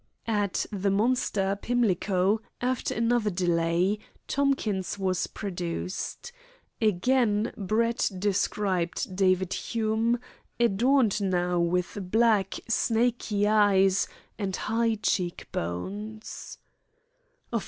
At 0.25 0.65
the 0.71 0.89
Monster, 0.89 1.59
Pimlico, 1.61 2.41
after 2.59 2.91
another 2.95 3.29
delay, 3.29 3.99
Tomkins 4.27 4.97
was 4.97 5.27
produced. 5.27 6.31
Again 6.81 7.53
Brett 7.55 8.09
described 8.17 9.15
David 9.15 9.53
Hume, 9.53 10.19
adorned 10.59 11.21
now 11.21 11.59
with 11.59 11.99
"black, 12.09 12.55
snaky 12.67 13.47
eyes 13.47 14.07
and 14.39 14.55
high 14.55 14.95
cheek 14.95 15.47
bones." 15.51 16.57